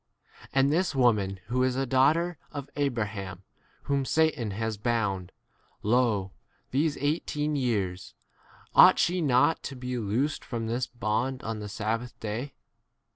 [0.51, 3.43] And this [woman], who is a daughter of Abraham,
[3.83, 5.31] whom Satan has bound,
[5.83, 6.31] lo,
[6.71, 8.15] these eighteen years,
[8.73, 11.69] ought she not to be loosed from this bond on the!?
[11.69, 12.55] sabbath day